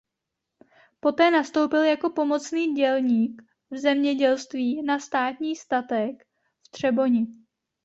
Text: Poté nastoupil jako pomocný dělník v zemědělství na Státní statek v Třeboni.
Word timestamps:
Poté 0.99 1.31
nastoupil 1.31 1.83
jako 1.83 2.09
pomocný 2.09 2.73
dělník 2.73 3.41
v 3.71 3.77
zemědělství 3.77 4.83
na 4.83 4.99
Státní 4.99 5.55
statek 5.55 6.23
v 6.63 6.69
Třeboni. 6.69 7.27